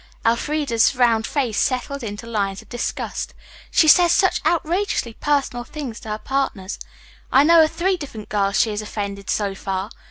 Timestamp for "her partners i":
6.09-7.43